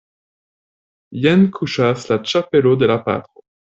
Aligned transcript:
Jen 1.27 1.45
kuŝas 1.59 2.09
la 2.11 2.21
ĉapelo 2.35 2.77
de 2.83 2.95
la 2.95 3.01
patro. 3.09 3.51